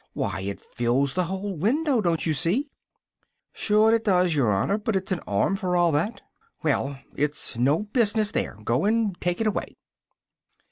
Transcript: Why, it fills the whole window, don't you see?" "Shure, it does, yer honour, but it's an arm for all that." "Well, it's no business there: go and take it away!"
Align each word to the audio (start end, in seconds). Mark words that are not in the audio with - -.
Why, 0.13 0.39
it 0.41 0.59
fills 0.59 1.13
the 1.13 1.25
whole 1.25 1.55
window, 1.55 2.01
don't 2.01 2.25
you 2.25 2.33
see?" 2.33 2.71
"Shure, 3.53 3.93
it 3.93 4.03
does, 4.05 4.33
yer 4.33 4.51
honour, 4.51 4.79
but 4.79 4.95
it's 4.95 5.11
an 5.11 5.19
arm 5.27 5.55
for 5.57 5.75
all 5.77 5.91
that." 5.91 6.21
"Well, 6.63 6.97
it's 7.15 7.55
no 7.55 7.83
business 7.83 8.31
there: 8.31 8.57
go 8.63 8.85
and 8.85 9.15
take 9.21 9.39
it 9.41 9.45
away!" 9.45 9.75